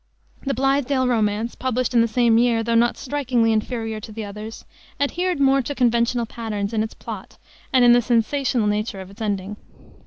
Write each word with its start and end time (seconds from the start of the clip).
The 0.47 0.55
Blithedale 0.55 1.07
Romance, 1.07 1.53
published 1.53 1.93
in 1.93 2.01
the 2.01 2.07
same 2.07 2.39
year, 2.39 2.63
though 2.63 2.73
not 2.73 2.97
strikingly 2.97 3.51
inferior 3.53 3.99
to 3.99 4.11
the 4.11 4.25
others, 4.25 4.65
adhered 4.99 5.39
more 5.39 5.61
to 5.61 5.75
conventional 5.75 6.25
patterns 6.25 6.73
in 6.73 6.81
its 6.81 6.95
plot 6.95 7.37
and 7.71 7.85
in 7.85 7.93
the 7.93 8.01
sensational 8.01 8.65
nature 8.65 8.99
of 8.99 9.11
its 9.11 9.21
ending. 9.21 9.57